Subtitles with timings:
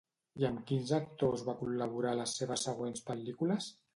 [0.43, 3.71] I amb quins actors va col·laborar a les seves següents pel·lícules?